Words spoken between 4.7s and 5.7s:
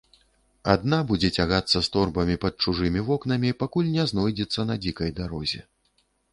на дзікай дарозе.